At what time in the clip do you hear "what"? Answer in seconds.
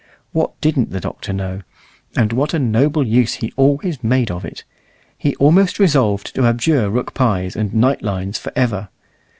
0.31-0.59, 2.33-2.55